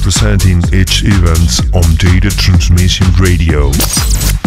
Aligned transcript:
representing 0.00 0.64
Edge 0.72 1.04
event 1.04 1.60
on 1.76 1.84
Data 2.00 2.34
Transmission 2.34 3.06
Radio. 3.20 3.70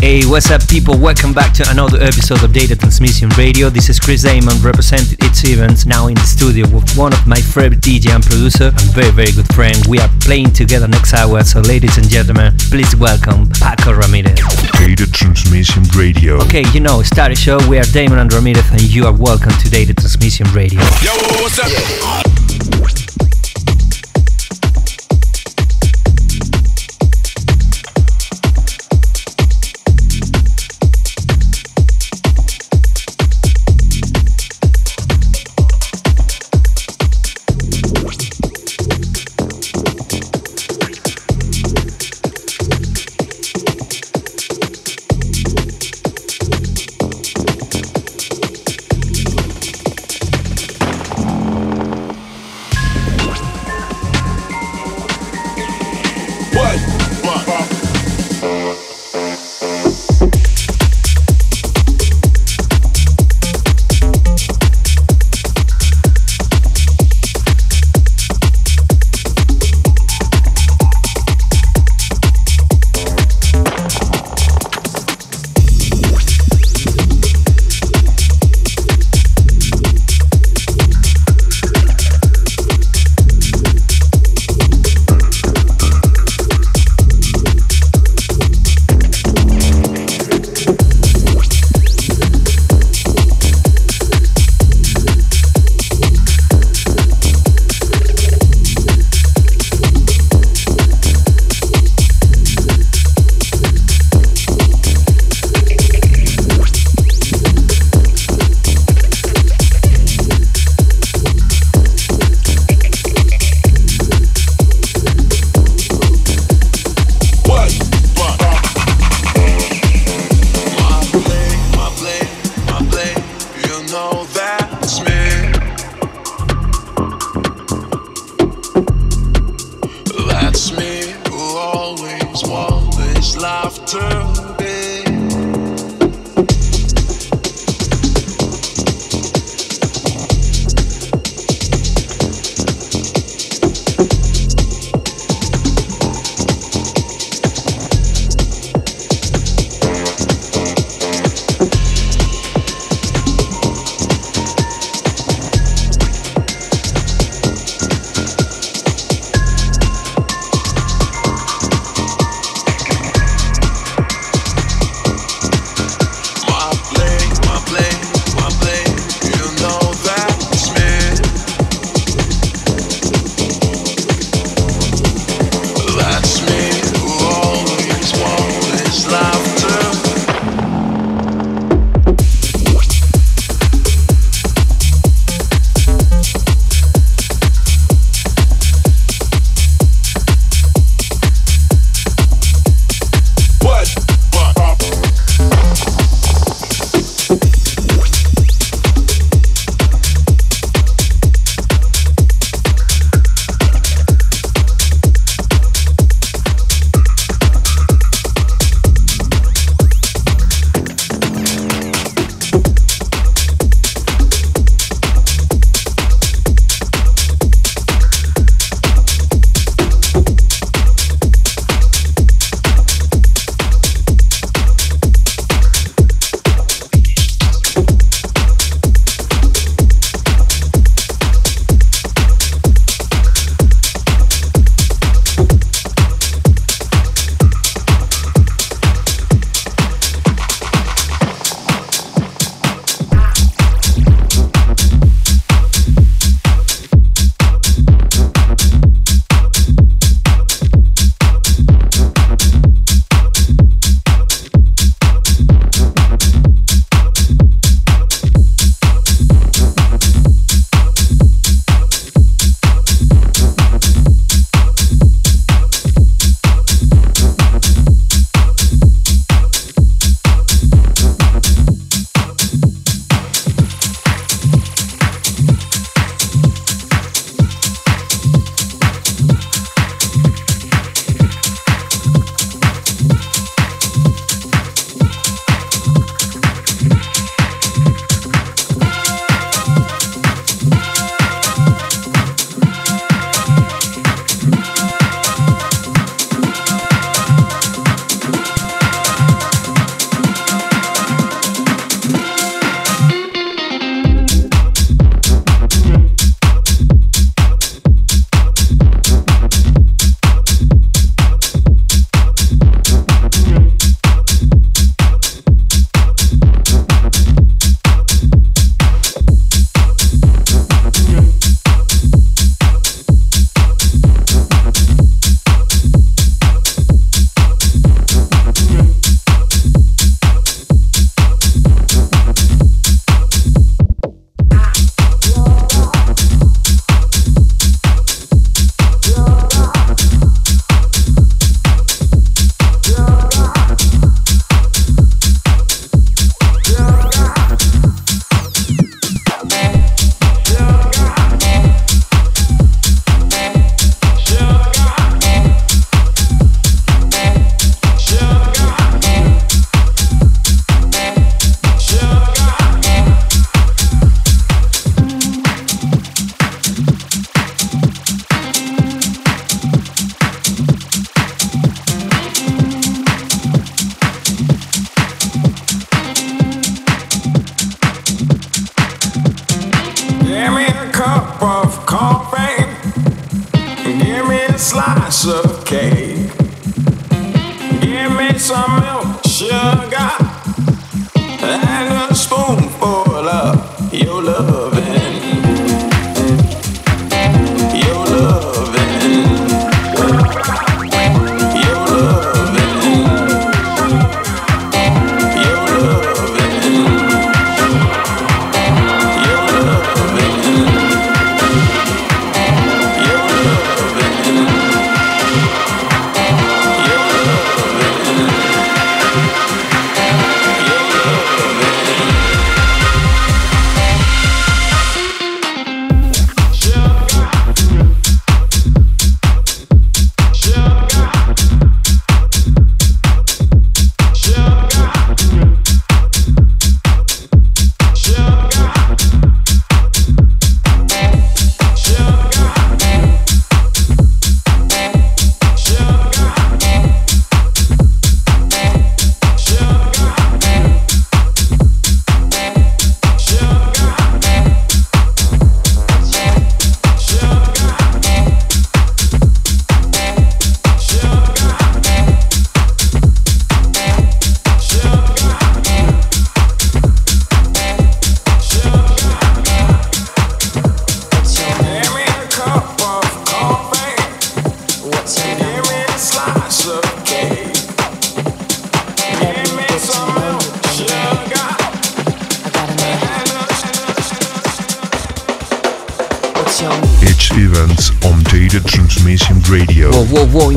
Hey, 0.01 0.25
what's 0.25 0.49
up, 0.49 0.67
people? 0.67 0.97
Welcome 0.97 1.31
back 1.31 1.53
to 1.53 1.69
another 1.69 2.01
episode 2.01 2.43
of 2.43 2.51
Data 2.51 2.75
Transmission 2.75 3.29
Radio. 3.37 3.69
This 3.69 3.87
is 3.87 3.99
Chris 3.99 4.23
Damon 4.23 4.59
representing 4.63 5.15
its 5.21 5.47
events 5.47 5.85
now 5.85 6.07
in 6.07 6.15
the 6.15 6.25
studio 6.25 6.67
with 6.69 6.97
one 6.97 7.13
of 7.13 7.27
my 7.27 7.35
favorite 7.35 7.81
DJ 7.81 8.09
and 8.15 8.25
producer 8.25 8.73
and 8.73 8.89
very, 8.97 9.11
very 9.11 9.31
good 9.31 9.45
friend. 9.53 9.77
We 9.87 9.99
are 9.99 10.09
playing 10.21 10.53
together 10.53 10.87
next 10.87 11.13
hour, 11.13 11.43
so 11.43 11.61
ladies 11.61 11.97
and 11.97 12.09
gentlemen, 12.09 12.57
please 12.71 12.95
welcome 12.95 13.45
Pako 13.61 14.01
Ramirez. 14.01 14.41
Data 14.81 15.05
Transmission 15.11 15.83
Radio. 15.95 16.41
Okay, 16.49 16.63
you 16.73 16.79
know, 16.79 17.03
start 17.03 17.29
the 17.29 17.35
show. 17.35 17.59
We 17.69 17.77
are 17.77 17.85
Damon 17.93 18.17
and 18.17 18.33
Ramirez, 18.33 18.71
and 18.71 18.81
you 18.81 19.05
are 19.05 19.13
welcome 19.13 19.53
to 19.61 19.69
Data 19.69 19.93
Transmission 19.93 20.47
Radio. 20.47 20.81
Yo, 21.05 21.13
what's 21.37 21.59
up? 21.59 22.33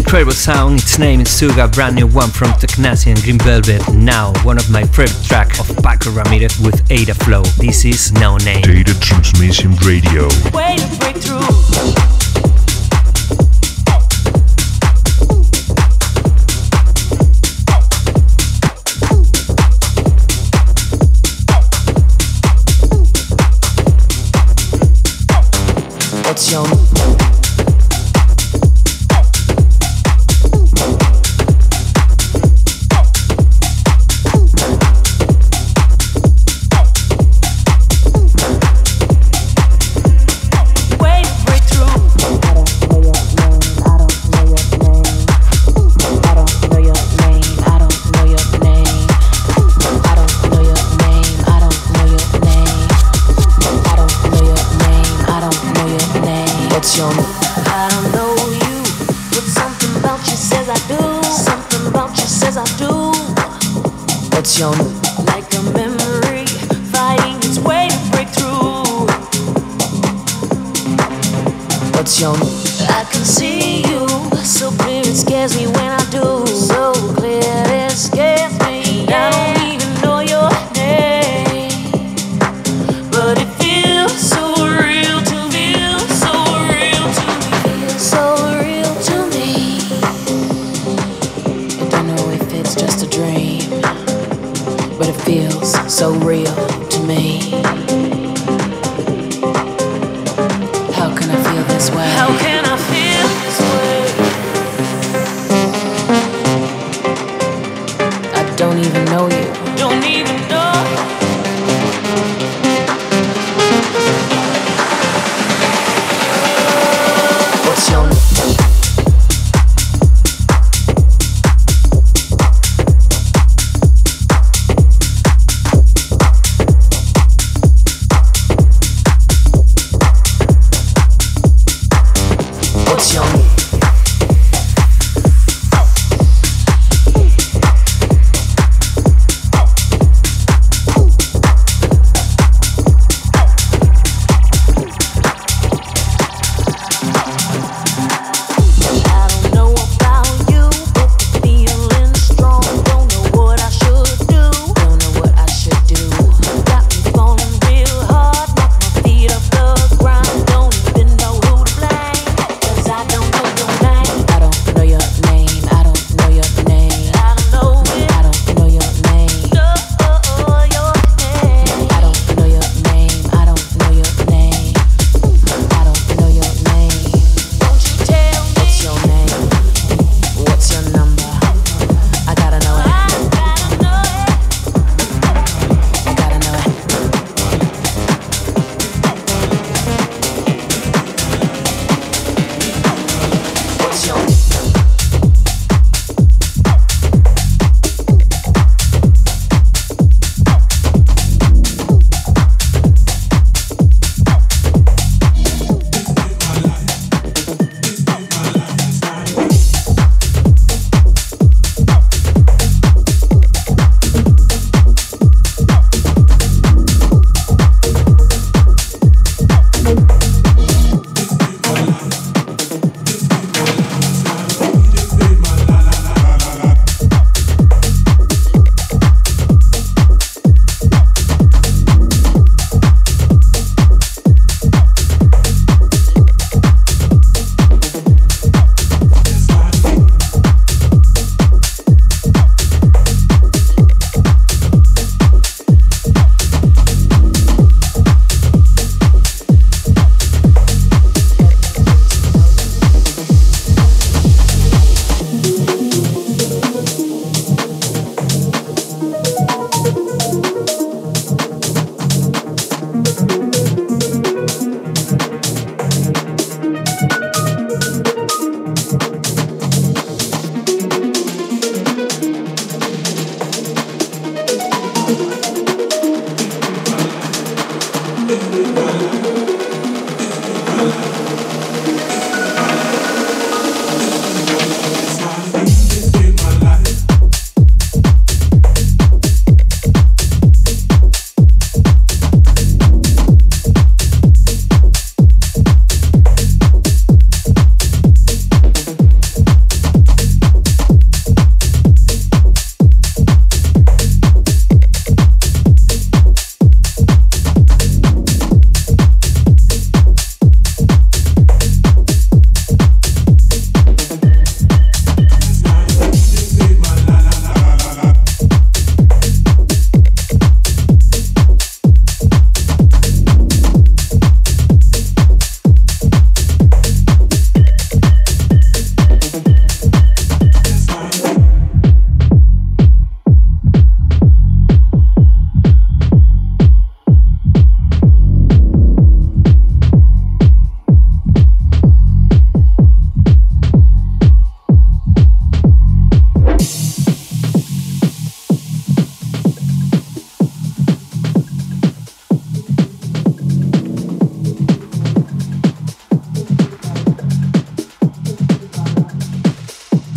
incredible 0.07 0.33
sound. 0.33 0.79
Its 0.79 1.01
name 1.01 1.21
is 1.21 1.27
Suga, 1.27 1.73
brand 1.73 1.97
new 1.97 2.07
one 2.07 2.31
from 2.31 2.49
Technasia 2.53 3.09
and 3.09 3.21
Green 3.23 3.39
Velvet. 3.39 3.83
Now, 3.93 4.33
one 4.45 4.57
of 4.57 4.71
my 4.71 4.85
favorite 4.85 5.25
track 5.25 5.59
of 5.59 5.67
Pako 5.83 6.17
Ramirez 6.17 6.61
with 6.61 6.81
Ida 6.93 7.15
Flo. 7.15 7.43
This 7.59 7.85
is 7.85 8.13
No 8.13 8.37
Name. 8.39 8.63
Data 8.63 8.99
Transmission 9.01 9.75
Radio. 9.85 10.29
Wait. 10.55 10.96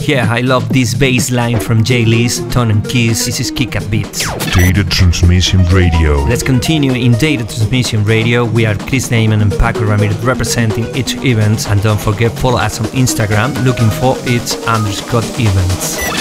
Yeah. 0.09 0.33
I 0.33 0.41
love 0.41 0.69
this 0.69 0.95
bass 0.95 1.29
line 1.29 1.59
from 1.59 1.83
Jay 1.83 2.03
Lee's, 2.03 2.39
Tone 2.49 2.71
and 2.71 2.83
Keys. 2.83 3.27
This 3.27 3.39
is 3.39 3.51
Kick 3.51 3.75
Up 3.75 3.87
Beats. 3.91 4.25
Data 4.55 4.83
Transmission 4.83 5.63
Radio. 5.65 6.23
Let's 6.23 6.41
continue 6.41 6.93
in 6.93 7.11
Data 7.11 7.43
Transmission 7.43 8.03
Radio. 8.03 8.43
We 8.43 8.65
are 8.65 8.75
Chris 8.75 9.07
Damon 9.07 9.41
and 9.41 9.51
Pako 9.51 9.87
Ramirez 9.87 10.17
representing 10.25 10.85
Edge 10.95 11.13
event. 11.23 11.69
And 11.69 11.79
don't 11.83 12.01
forget, 12.01 12.31
follow 12.31 12.57
us 12.57 12.79
on 12.79 12.87
Instagram 12.87 13.53
looking 13.63 13.91
for 13.91 14.15
its 14.27 14.55
underscore 14.65 15.21
events. 15.37 16.18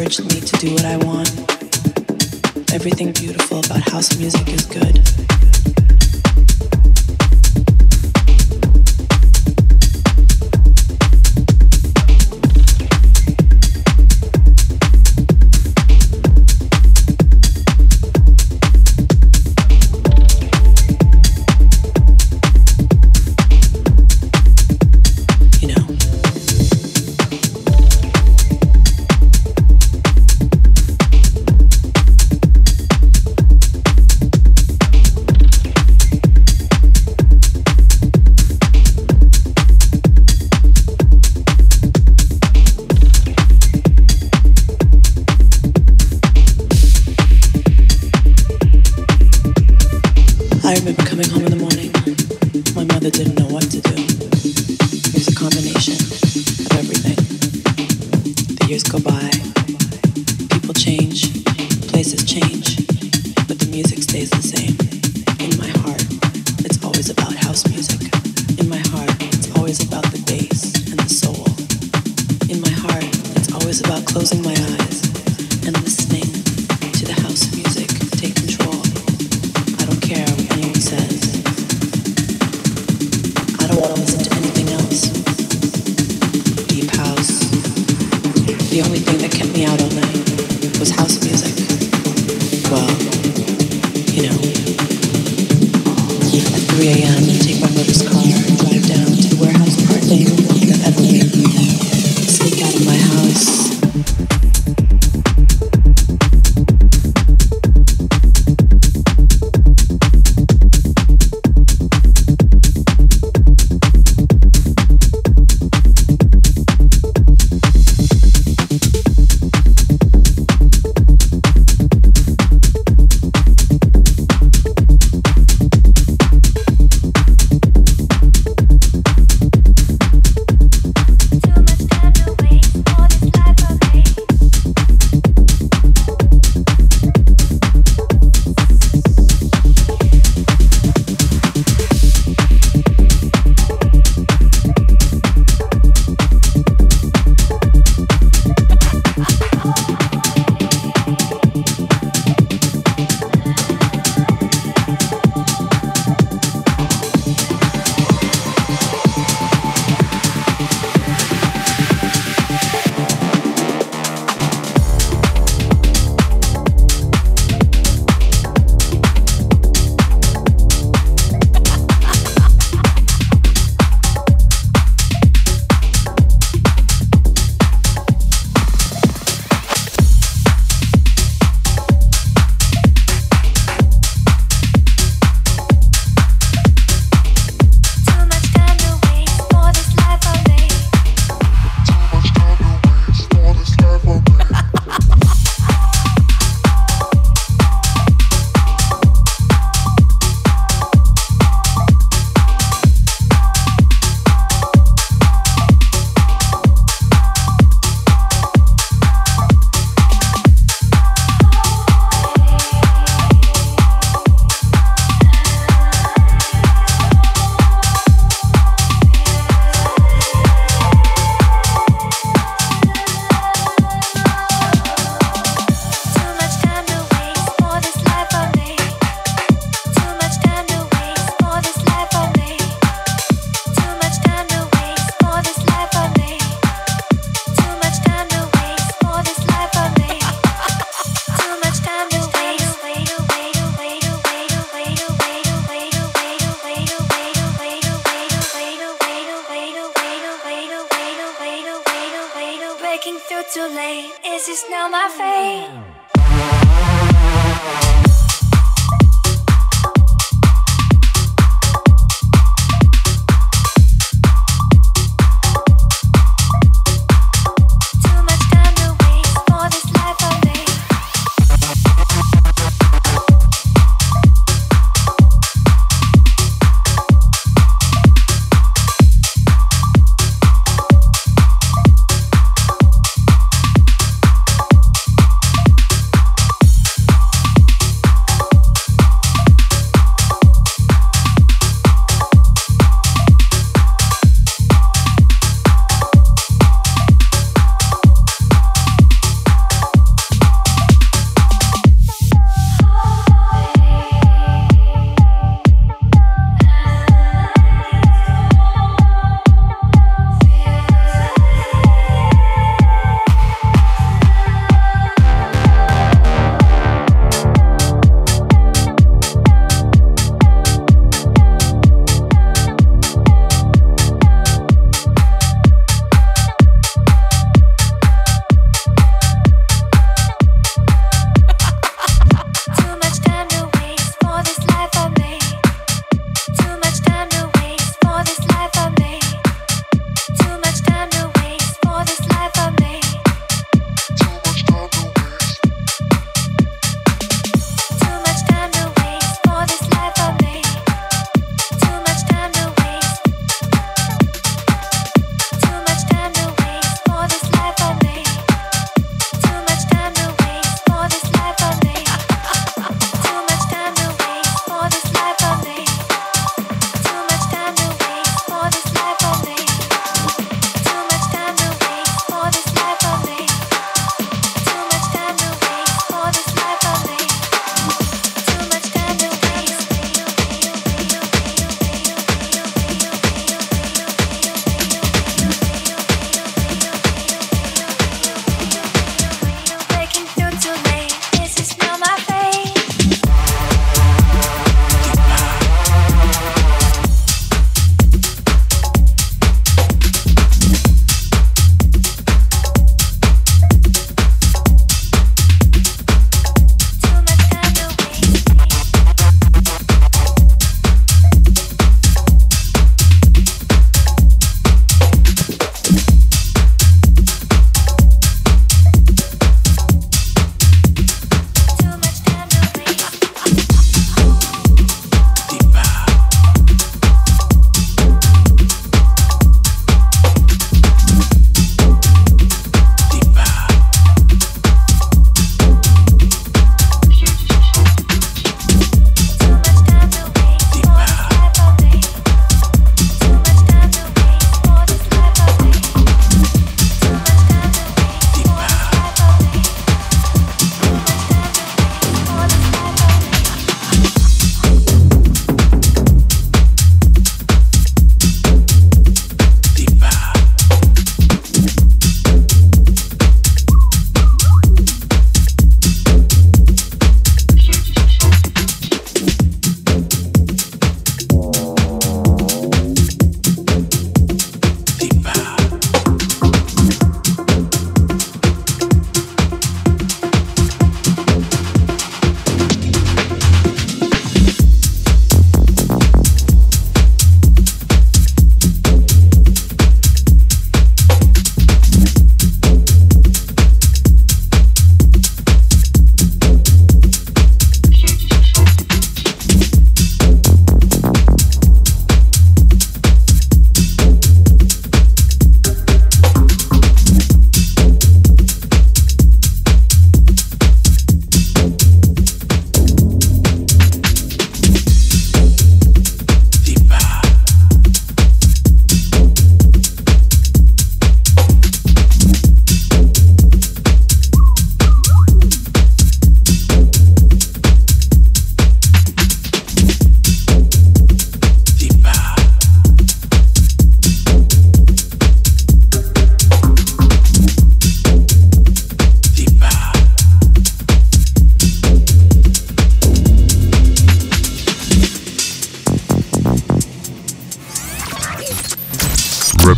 encouraged 0.00 0.34
me 0.34 0.40
to 0.40 0.56
do 0.56 0.72
what 0.72 0.84
I 0.86 0.96
want. 0.96 1.28
Everything 2.72 3.12
beautiful 3.12 3.58
about 3.58 3.82
house 3.90 4.16
music 4.18 4.48
is 4.48 4.64
good. 4.64 5.79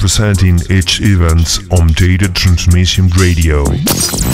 Representing 0.03 0.59
Edge 0.69 1.01
event 1.01 1.61
on 1.71 1.87
Data 1.93 2.29
Transmission 2.33 3.09
Radio. 3.21 3.63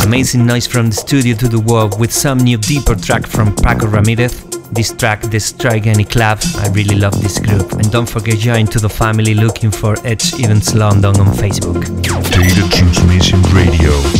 Amazing 0.03 0.47
noise 0.47 0.67
from 0.67 0.87
the 0.87 0.97
studio 0.97 1.37
to 1.37 1.47
the 1.47 1.61
world 1.61 2.01
with 2.01 2.11
some 2.11 2.39
new 2.39 2.57
deeper 2.57 2.95
track 2.95 3.27
from 3.27 3.55
Pako 3.55 3.93
Ramirez. 3.93 4.43
This 4.73 4.95
track, 4.97 5.21
The 5.21 5.39
Strike 5.39 5.87
Any 5.87 6.07
Club, 6.07 6.39
I 6.57 6.69
really 6.69 6.97
love 6.97 7.21
this 7.21 7.39
group. 7.39 7.73
And 7.73 7.93
don't 7.93 8.09
forget 8.09 8.39
join 8.39 8.67
to 8.69 8.79
the 8.79 8.89
family 8.89 9.35
looking 9.35 9.71
for 9.71 9.95
Edge 10.07 10.33
Events 10.41 10.75
London 10.75 11.21
on 11.21 11.27
Facebook. 11.37 11.85
Data 12.03 12.67
Transmission 12.75 13.43
Radio. 13.53 14.18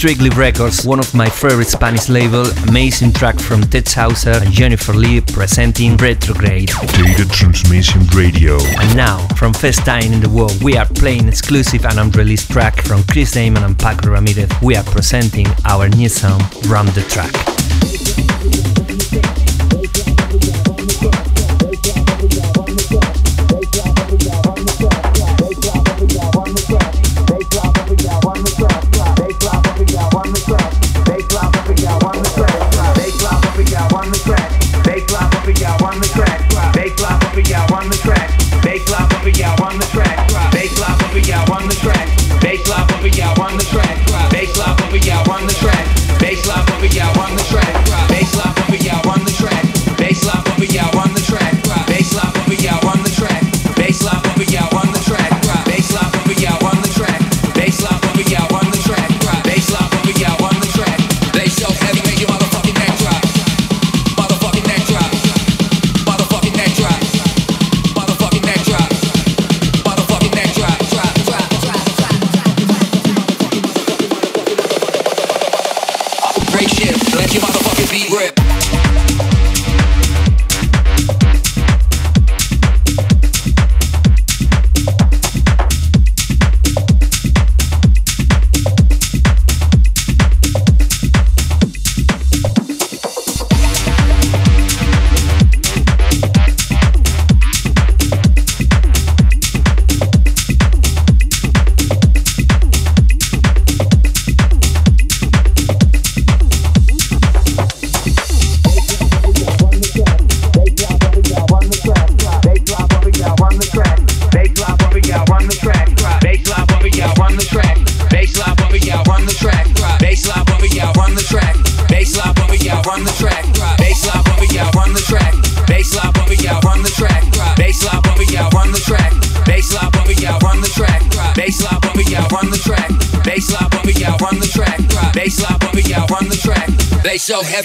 Strictly 0.00 0.30
Records, 0.30 0.86
one 0.86 0.98
of 0.98 1.14
my 1.14 1.28
favorite 1.28 1.66
Spanish 1.66 2.08
label, 2.08 2.46
amazing 2.66 3.12
track 3.12 3.38
from 3.38 3.60
TecHouzer 3.60 4.40
and 4.40 4.50
Jennifer 4.50 4.94
Lee 4.94 5.20
presenting 5.20 5.94
Retrograde. 5.98 6.68
Data 6.68 7.28
Transmission 7.28 8.06
Radio. 8.14 8.56
And 8.78 8.96
now, 8.96 9.28
from 9.36 9.52
first 9.52 9.80
time 9.80 10.10
in 10.10 10.22
the 10.22 10.30
world, 10.30 10.64
we 10.64 10.74
are 10.78 10.86
playing 10.86 11.28
exclusive 11.28 11.84
and 11.84 11.98
unreleased 11.98 12.50
track 12.50 12.80
from 12.80 13.04
Chris 13.04 13.32
Damon 13.32 13.62
and 13.62 13.76
Pako 13.76 14.12
Ramirez. 14.12 14.50
We 14.62 14.74
are 14.74 14.84
presenting 14.84 15.48
our 15.66 15.86
new 15.90 16.08
song, 16.08 16.40
Run 16.66 16.86
the 16.86 17.04
Track. 17.10 17.49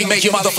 Make 0.07 0.23
your 0.23 0.33
motherfucking 0.33 0.54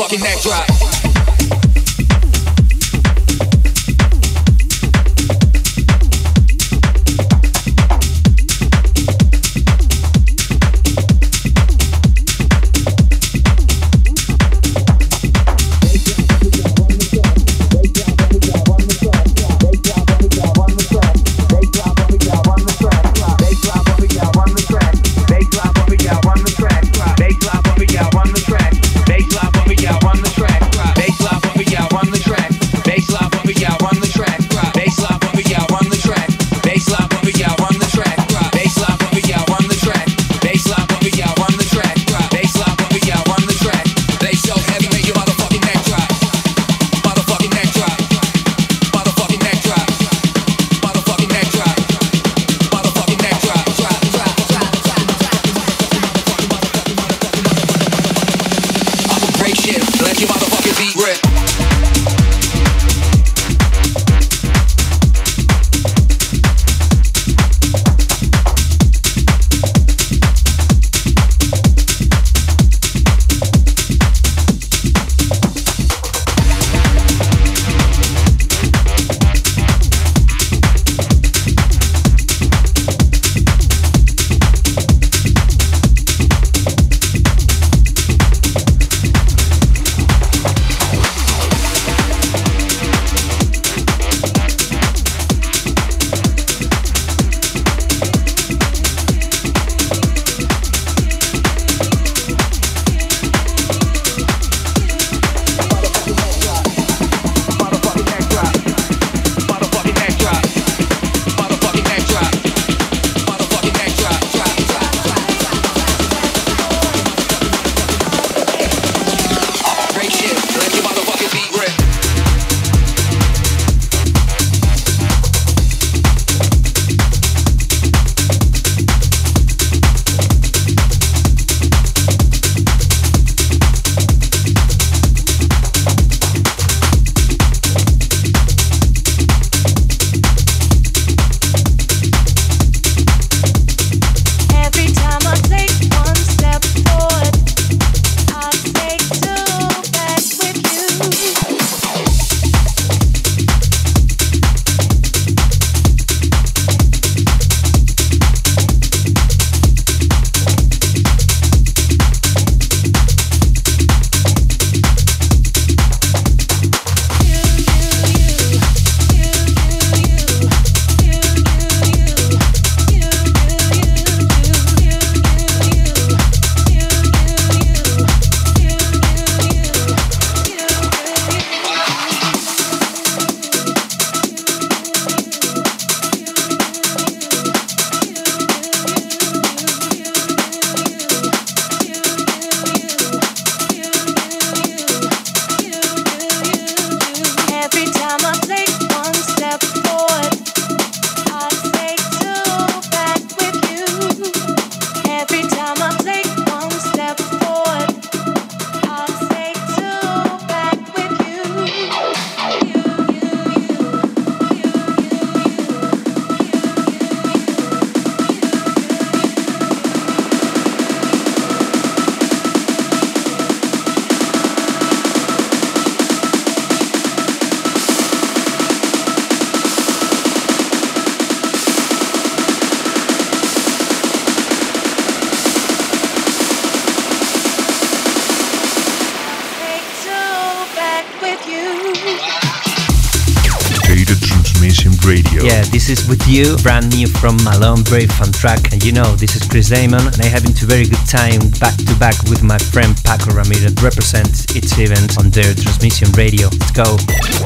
Radio. 245.07 245.43
Yeah, 245.43 245.63
this 245.71 245.89
is 245.89 246.09
with 246.09 246.27
you, 246.27 246.57
brand 246.67 246.91
new 246.91 247.07
from 247.07 247.37
Malone 247.45 247.83
Brave 247.85 248.11
Fun 248.11 248.33
track. 248.33 248.73
And 248.73 248.83
you 248.83 248.91
know, 248.91 249.15
this 249.15 249.37
is 249.37 249.47
Chris 249.49 249.71
Damon, 249.71 250.03
and 250.03 250.21
I 250.21 250.27
having 250.27 250.51
a 250.51 250.67
very 250.67 250.85
good 250.85 251.07
time 251.07 251.39
back 251.63 251.77
to 251.79 251.95
back 251.99 252.19
with 252.27 252.43
my 252.43 252.59
friend 252.59 252.95
Pako 253.07 253.39
Ramirez 253.39 253.75
represents 253.83 254.45
Edge 254.57 254.75
event 254.79 255.17
on 255.19 255.31
Data 255.31 255.55
Transmission 255.55 256.11
Radio. 256.19 256.49
Let's 256.51 256.73
go. 256.73 256.99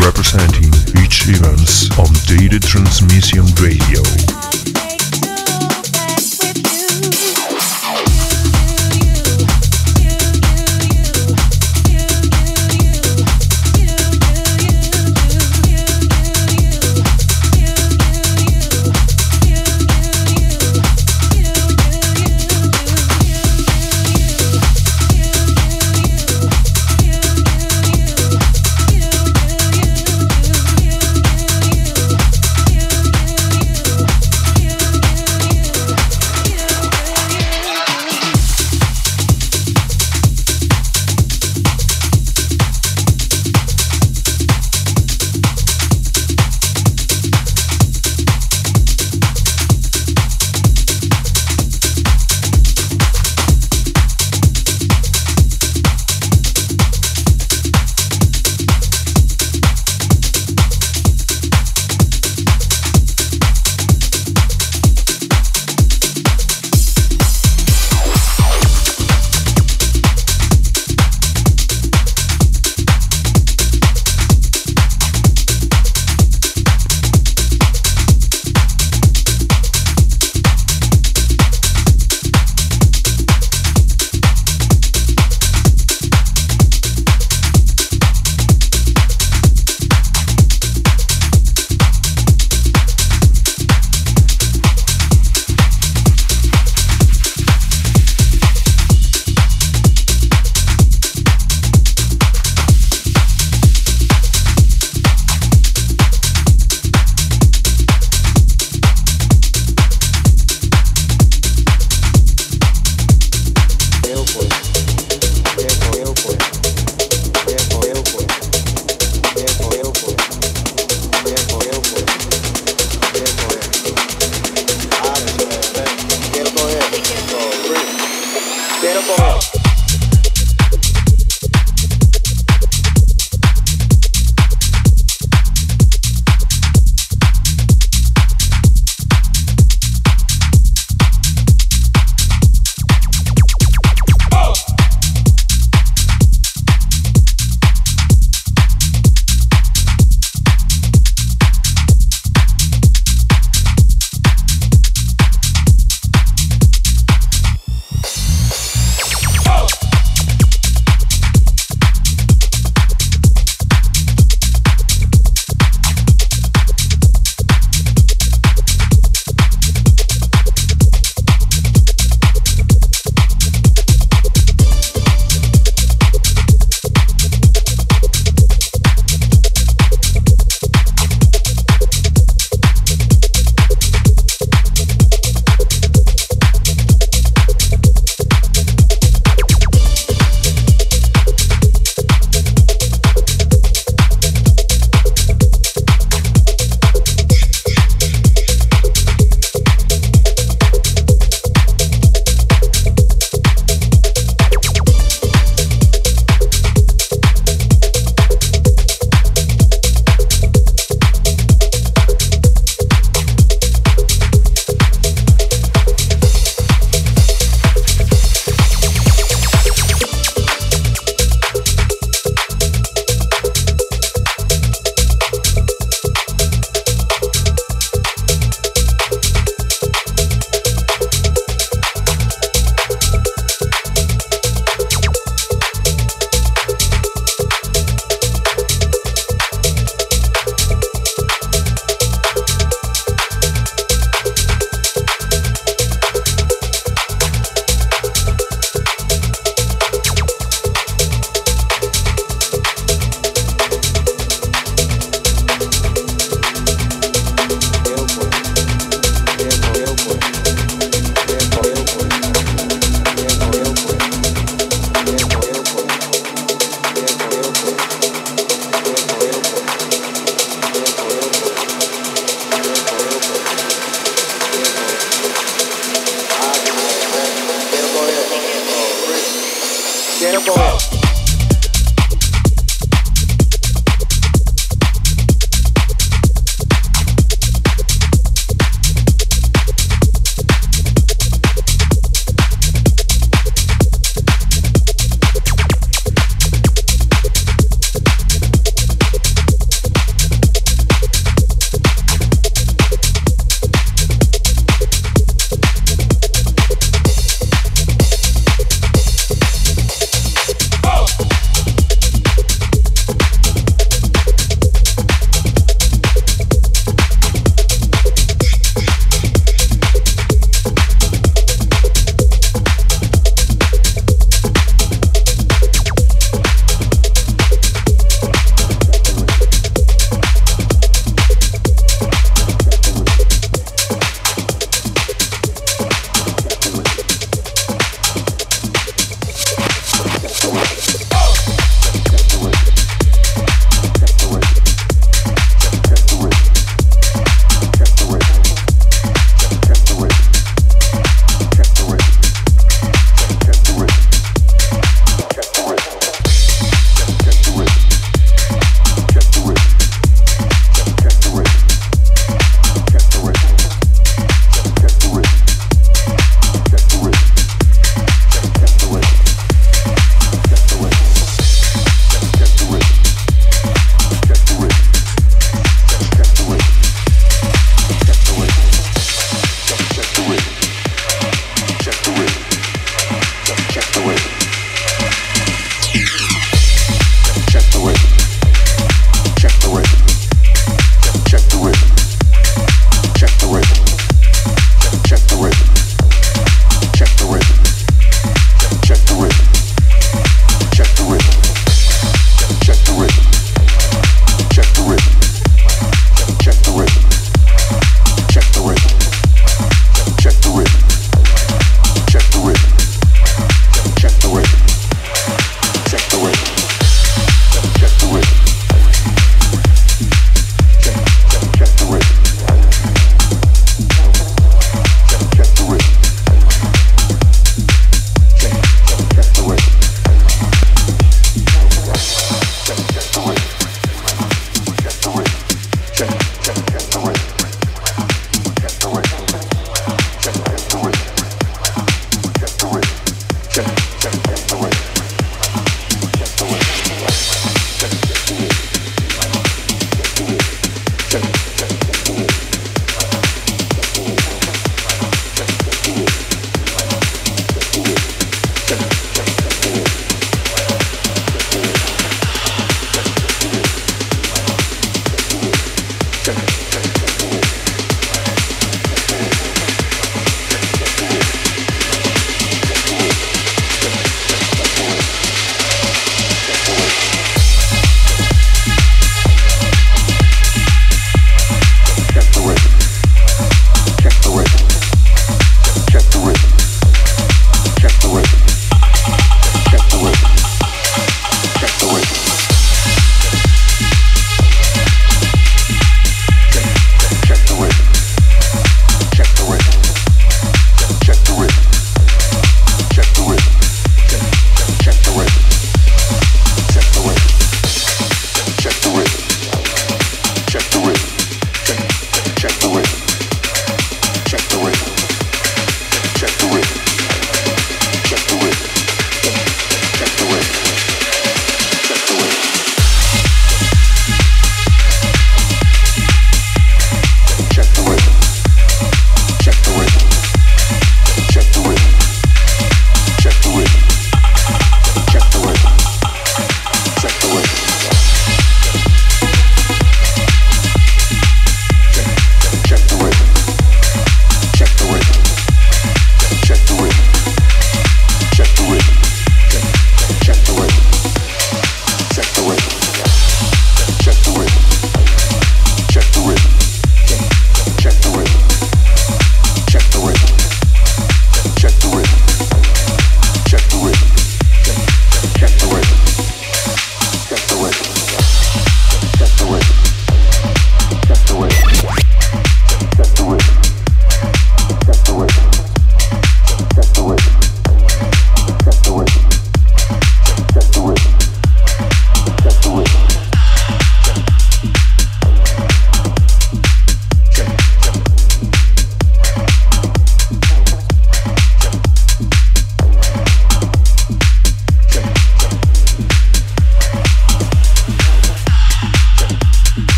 Representing 0.00 0.72
Edge 0.96 1.28
events 1.28 1.92
on 2.00 2.08
Data 2.24 2.58
Transmission 2.58 3.44
Radio. 3.60 4.31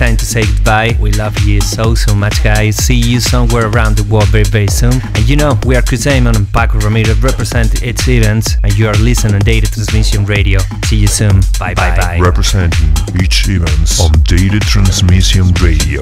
Time 0.00 0.16
to 0.16 0.24
say 0.24 0.46
goodbye. 0.46 0.96
We 0.98 1.12
love 1.12 1.38
you 1.40 1.60
so, 1.60 1.94
so 1.94 2.14
much, 2.14 2.42
guys. 2.42 2.74
See 2.74 2.94
you 2.94 3.20
somewhere 3.20 3.66
around 3.68 3.98
the 3.98 4.02
world 4.10 4.28
very, 4.28 4.44
very 4.44 4.66
soon. 4.66 4.94
And 5.14 5.28
you 5.28 5.36
know, 5.36 5.60
we 5.66 5.76
are 5.76 5.82
Chris 5.82 6.04
Damon 6.04 6.34
and 6.36 6.46
Pako 6.46 6.82
Ramirez 6.82 7.22
represent 7.22 7.82
Edge 7.82 8.08
events, 8.08 8.56
and 8.64 8.72
you 8.78 8.88
are 8.88 8.94
listening 8.94 9.34
on 9.34 9.40
Data 9.40 9.70
Transmission 9.70 10.24
Radio. 10.24 10.60
See 10.86 10.96
you 10.96 11.06
soon. 11.06 11.42
Bye, 11.58 11.74
bye, 11.74 11.94
bye. 11.94 12.18
Representing 12.18 12.88
Edge 13.20 13.46
events 13.50 14.00
on 14.00 14.12
Data 14.22 14.58
Transmission 14.60 15.52
Radio. 15.60 16.00